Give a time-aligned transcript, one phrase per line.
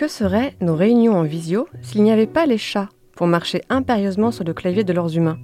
[0.00, 4.30] Que seraient nos réunions en visio s'il n'y avait pas les chats pour marcher impérieusement
[4.30, 5.36] sur le clavier de leurs humains?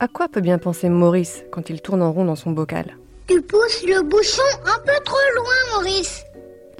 [0.00, 2.96] À quoi peut bien penser Maurice quand il tourne en rond dans son bocal?
[3.28, 6.24] Tu pousses le bouchon un peu trop loin, Maurice.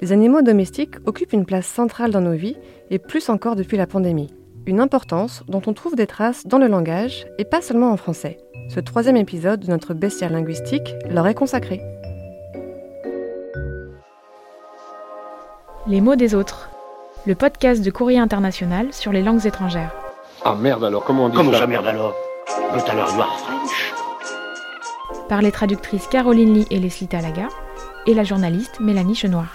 [0.00, 2.56] Les animaux domestiques occupent une place centrale dans nos vies
[2.90, 4.34] et plus encore depuis la pandémie.
[4.66, 8.38] Une importance dont on trouve des traces dans le langage et pas seulement en français.
[8.70, 11.80] Ce troisième épisode de notre bestiaire linguistique leur est consacré.
[15.86, 16.71] Les mots des autres.
[17.24, 19.94] Le podcast de Courrier International sur les langues étrangères.
[20.44, 22.16] Ah merde alors, comment on dit Comment ça ça merde alors?
[22.48, 23.94] You are French
[25.28, 27.46] Par les traductrices Caroline Lee et Leslie Talaga
[28.08, 29.54] et la journaliste Mélanie Chenoir.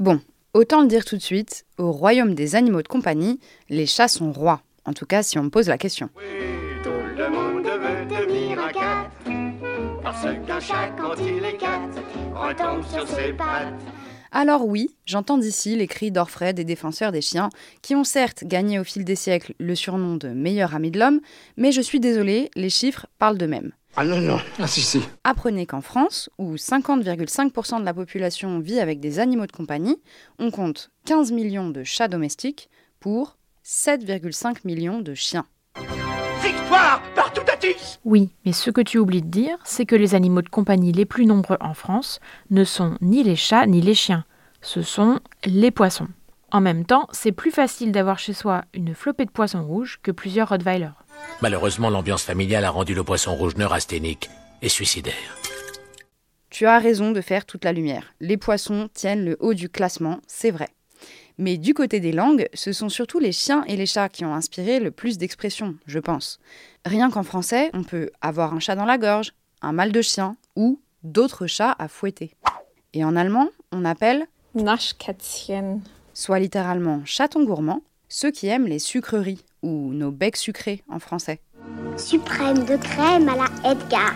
[0.00, 0.20] Bon,
[0.54, 4.32] autant le dire tout de suite, au royaume des animaux de compagnie, les chats sont
[4.32, 4.60] rois.
[4.86, 6.10] En tout cas, si on me pose la question.
[6.82, 6.90] Tout
[10.06, 11.80] Parce qu'un chat quand il est cat
[12.32, 13.74] Retombe sur ses pattes
[14.30, 17.48] Alors oui, j'entends d'ici les cris d'Orfred des défenseurs des chiens,
[17.82, 21.18] qui ont certes gagné au fil des siècles le surnom de meilleur ami de l'homme,
[21.56, 23.72] mais je suis désolée, les chiffres parlent d'eux-mêmes.
[23.96, 24.38] Ah non, non.
[24.60, 25.00] Ah si si.
[25.24, 30.00] Apprenez qu'en France, où 50,5% de la population vit avec des animaux de compagnie,
[30.38, 35.46] on compte 15 millions de chats domestiques pour 7,5 millions de chiens.
[36.68, 37.56] Partout à
[38.04, 41.04] Oui, mais ce que tu oublies de dire, c'est que les animaux de compagnie les
[41.04, 44.24] plus nombreux en France ne sont ni les chats ni les chiens,
[44.60, 46.08] ce sont les poissons.
[46.52, 50.10] En même temps, c'est plus facile d'avoir chez soi une flopée de poissons rouges que
[50.10, 50.90] plusieurs Rottweiler.
[51.42, 54.30] Malheureusement, l'ambiance familiale a rendu le poisson rouge neurasthénique
[54.62, 55.36] et suicidaire.
[56.50, 58.14] Tu as raison de faire toute la lumière.
[58.20, 60.68] Les poissons tiennent le haut du classement, c'est vrai.
[61.38, 64.34] Mais du côté des langues, ce sont surtout les chiens et les chats qui ont
[64.34, 66.38] inspiré le plus d'expressions, je pense.
[66.86, 70.36] Rien qu'en français, on peut avoir un chat dans la gorge, un mal de chien
[70.56, 72.32] ou d'autres chats à fouetter.
[72.94, 75.82] Et en allemand, on appelle, Naschkätzchen.
[76.14, 81.40] soit littéralement chaton gourmand, ceux qui aiment les sucreries ou nos becs sucrés en français.
[81.98, 84.14] Suprême de crème à la Edgar.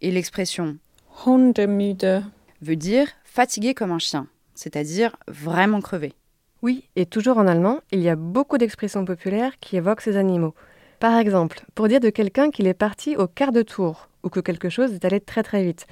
[0.00, 0.78] Et l'expression
[1.26, 2.22] Hundemüde.
[2.62, 6.14] veut dire fatigué comme un chien, c'est-à-dire vraiment crevé.
[6.62, 10.54] Oui, et toujours en allemand, il y a beaucoup d'expressions populaires qui évoquent ces animaux.
[10.98, 14.40] Par exemple, pour dire de quelqu'un qu'il est parti au quart de tour ou que
[14.40, 15.86] quelque chose est allé très très vite,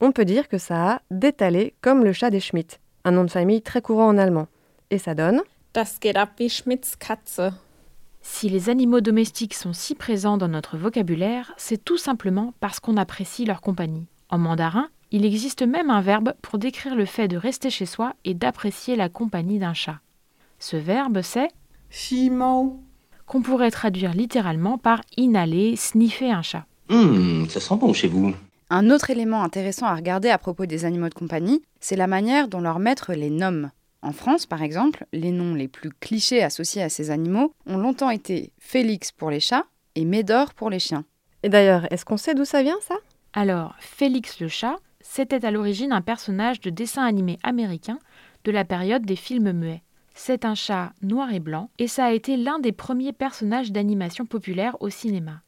[0.00, 3.30] on peut dire que ça a détalé comme le chat des Schmitt, un nom de
[3.30, 4.48] famille très courant en allemand.
[4.90, 5.42] Et ça donne
[5.72, 7.52] Das geht ab wie Schmidts Katze.
[8.20, 12.96] Si les animaux domestiques sont si présents dans notre vocabulaire, c'est tout simplement parce qu'on
[12.96, 14.06] apprécie leur compagnie.
[14.28, 18.14] En mandarin, il existe même un verbe pour décrire le fait de rester chez soi
[18.24, 20.00] et d'apprécier la compagnie d'un chat.
[20.58, 21.48] Ce verbe, c'est
[21.90, 22.80] Chimau.
[23.26, 26.66] qu'on pourrait traduire littéralement par inhaler, sniffer un chat.
[26.90, 28.34] Hum, ça sent bon chez vous.
[28.70, 32.48] Un autre élément intéressant à regarder à propos des animaux de compagnie, c'est la manière
[32.48, 33.70] dont leur maître les nomme.
[34.02, 38.10] En France, par exemple, les noms les plus clichés associés à ces animaux ont longtemps
[38.10, 39.64] été Félix pour les chats
[39.94, 41.04] et Médor pour les chiens.
[41.42, 42.94] Et d'ailleurs, est-ce qu'on sait d'où ça vient ça?
[43.32, 44.76] Alors, Félix le chat,
[45.10, 47.98] c'était à l'origine un personnage de dessin animé américain
[48.44, 49.82] de la période des films muets.
[50.14, 54.26] C'est un chat noir et blanc et ça a été l'un des premiers personnages d'animation
[54.26, 55.40] populaire au cinéma.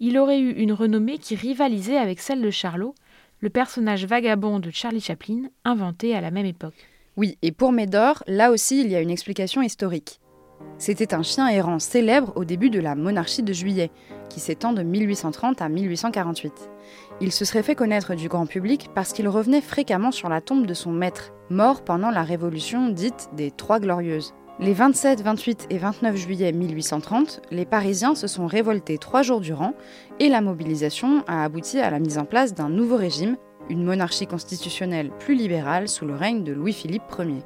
[0.00, 2.96] Il aurait eu une renommée qui rivalisait avec celle de Charlot,
[3.38, 6.88] le personnage vagabond de Charlie Chaplin, inventé à la même époque.
[7.16, 10.18] Oui, et pour Médor, là aussi il y a une explication historique.
[10.78, 13.90] C'était un chien errant célèbre au début de la monarchie de Juillet,
[14.28, 16.70] qui s'étend de 1830 à 1848.
[17.22, 20.66] Il se serait fait connaître du grand public parce qu'il revenait fréquemment sur la tombe
[20.66, 24.34] de son maître, mort pendant la révolution dite des Trois Glorieuses.
[24.58, 29.74] Les 27, 28 et 29 juillet 1830, les Parisiens se sont révoltés trois jours durant
[30.18, 33.36] et la mobilisation a abouti à la mise en place d'un nouveau régime,
[33.68, 37.42] une monarchie constitutionnelle plus libérale sous le règne de Louis-Philippe Ier.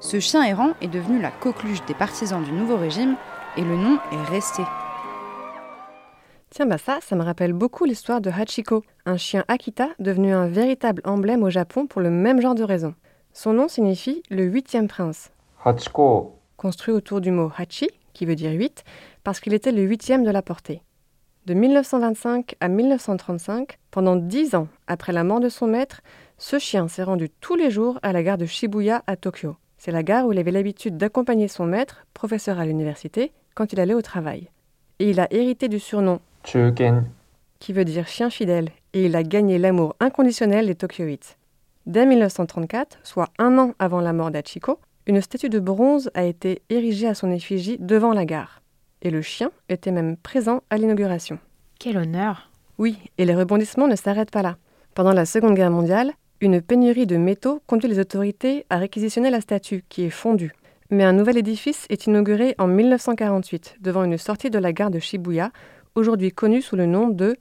[0.00, 3.16] Ce chien errant est devenu la coqueluche des partisans du nouveau régime
[3.58, 4.62] et le nom est resté.
[6.48, 10.48] Tiens, bah ça, ça me rappelle beaucoup l'histoire de Hachiko, un chien Akita devenu un
[10.48, 12.94] véritable emblème au Japon pour le même genre de raison.
[13.34, 15.32] Son nom signifie le huitième prince,
[15.66, 18.84] Hachiko, construit autour du mot hachi, qui veut dire huit,
[19.22, 20.82] parce qu'il était le huitième de la portée.
[21.44, 26.00] De 1925 à 1935, pendant dix ans après la mort de son maître,
[26.38, 29.56] ce chien s'est rendu tous les jours à la gare de Shibuya à Tokyo.
[29.82, 33.80] C'est la gare où il avait l'habitude d'accompagner son maître, professeur à l'université, quand il
[33.80, 34.50] allait au travail.
[34.98, 37.06] Et il a hérité du surnom Chugen,
[37.60, 41.38] qui veut dire chien fidèle, et il a gagné l'amour inconditionnel des Tokyoïtes.
[41.86, 46.60] Dès 1934, soit un an avant la mort d'Achiko, une statue de bronze a été
[46.68, 48.60] érigée à son effigie devant la gare.
[49.00, 51.38] Et le chien était même présent à l'inauguration.
[51.78, 54.58] Quel honneur Oui, et les rebondissements ne s'arrêtent pas là.
[54.94, 59.42] Pendant la Seconde Guerre mondiale, une pénurie de métaux conduit les autorités à réquisitionner la
[59.42, 60.52] statue, qui est fondue.
[60.88, 64.98] Mais un nouvel édifice est inauguré en 1948, devant une sortie de la gare de
[64.98, 65.52] Shibuya,
[65.94, 67.36] aujourd'hui connue sous le nom de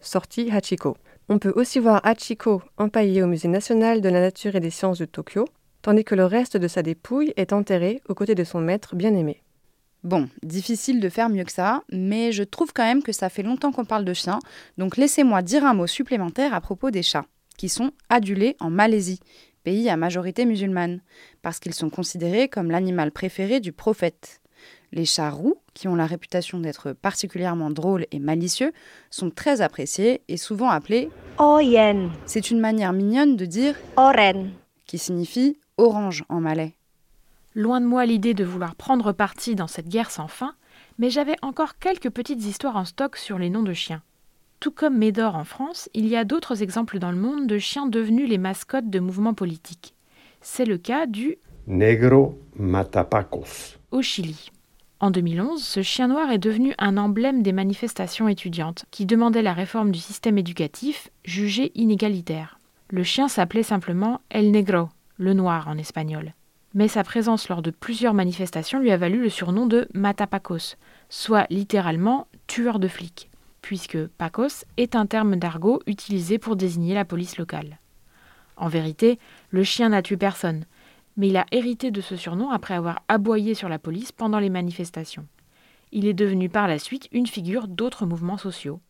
[0.00, 0.96] sortie Hachiko.
[1.30, 4.98] On peut aussi voir Hachiko empaillé au Musée national de la nature et des sciences
[4.98, 5.46] de Tokyo,
[5.80, 9.42] tandis que le reste de sa dépouille est enterré aux côtés de son maître bien-aimé.
[10.02, 13.42] Bon, difficile de faire mieux que ça, mais je trouve quand même que ça fait
[13.42, 14.38] longtemps qu'on parle de chiens,
[14.76, 17.24] donc laissez-moi dire un mot supplémentaire à propos des chats,
[17.56, 19.20] qui sont adulés en Malaisie,
[19.62, 21.00] pays à majorité musulmane,
[21.42, 24.40] parce qu'ils sont considérés comme l'animal préféré du prophète.
[24.92, 28.72] Les chats roux, qui ont la réputation d'être particulièrement drôles et malicieux,
[29.10, 34.50] sont très appréciés et souvent appelés Oyen, C'est une manière mignonne de dire Oren.
[34.86, 36.74] qui signifie orange en malais.
[37.56, 40.54] Loin de moi l'idée de vouloir prendre parti dans cette guerre sans fin,
[40.98, 44.02] mais j'avais encore quelques petites histoires en stock sur les noms de chiens.
[44.64, 47.84] Tout comme Médor en France, il y a d'autres exemples dans le monde de chiens
[47.84, 49.94] devenus les mascottes de mouvements politiques.
[50.40, 53.76] C'est le cas du Negro Matapacos.
[53.90, 54.50] au Chili.
[55.00, 59.52] En 2011, ce chien noir est devenu un emblème des manifestations étudiantes qui demandaient la
[59.52, 62.58] réforme du système éducatif jugé inégalitaire.
[62.88, 64.88] Le chien s'appelait simplement El Negro,
[65.18, 66.32] le noir en espagnol.
[66.72, 70.76] Mais sa présence lors de plusieurs manifestations lui a valu le surnom de Matapacos,
[71.10, 73.28] soit littéralement tueur de flics,
[73.64, 77.78] puisque Pacos est un terme d'argot utilisé pour désigner la police locale.
[78.58, 79.18] En vérité,
[79.48, 80.66] le chien n'a tué personne,
[81.16, 84.50] mais il a hérité de ce surnom après avoir aboyé sur la police pendant les
[84.50, 85.26] manifestations.
[85.92, 88.80] Il est devenu par la suite une figure d'autres mouvements sociaux.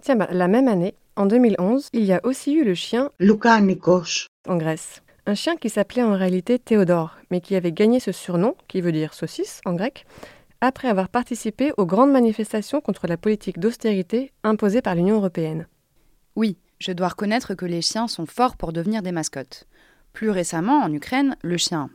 [0.00, 3.60] Tiens, bah, la même année, en 2011, il y a aussi eu le chien Luka
[3.60, 4.26] Nikos.
[4.48, 5.02] en Grèce.
[5.26, 8.92] Un chien qui s'appelait en réalité Théodore, mais qui avait gagné ce surnom, qui veut
[8.92, 10.06] dire saucisse en grec,
[10.64, 15.66] après avoir participé aux grandes manifestations contre la politique d'austérité imposée par l'Union européenne.
[16.36, 19.66] Oui, je dois reconnaître que les chiens sont forts pour devenir des mascottes.
[20.12, 21.90] Plus récemment, en Ukraine, le chien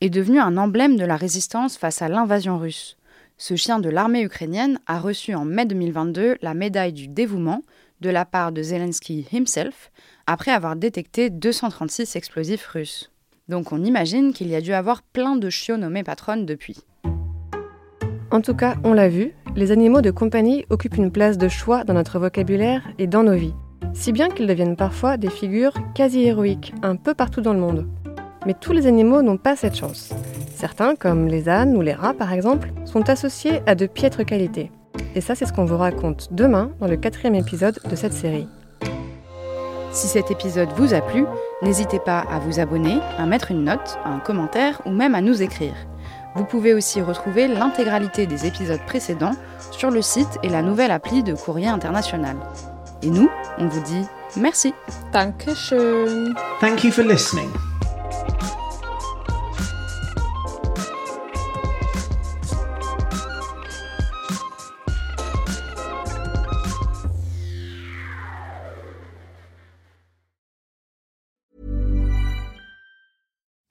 [0.00, 2.96] est devenu un emblème de la résistance face à l'invasion russe.
[3.36, 7.62] Ce chien de l'armée ukrainienne a reçu en mai 2022 la médaille du dévouement
[8.00, 9.90] de la part de Zelensky himself,
[10.26, 13.10] après avoir détecté 236 explosifs russes.
[13.48, 16.84] Donc on imagine qu'il y a dû avoir plein de chiots nommés patronnes depuis.
[18.34, 21.84] En tout cas, on l'a vu, les animaux de compagnie occupent une place de choix
[21.84, 23.54] dans notre vocabulaire et dans nos vies,
[23.92, 27.86] si bien qu'ils deviennent parfois des figures quasi héroïques un peu partout dans le monde.
[28.44, 30.12] Mais tous les animaux n'ont pas cette chance.
[30.52, 34.72] Certains, comme les ânes ou les rats par exemple, sont associés à de piètres qualités.
[35.14, 38.48] Et ça, c'est ce qu'on vous raconte demain dans le quatrième épisode de cette série.
[39.92, 41.24] Si cet épisode vous a plu,
[41.62, 45.40] n'hésitez pas à vous abonner, à mettre une note, un commentaire ou même à nous
[45.40, 45.76] écrire.
[46.34, 49.34] Vous pouvez aussi retrouver l'intégralité des épisodes précédents
[49.70, 52.36] sur le site et la nouvelle appli de Courrier International.
[53.02, 54.04] Et nous, on vous dit
[54.36, 54.74] merci.
[55.12, 56.34] Dankeschön.
[56.60, 57.48] Thank you for listening.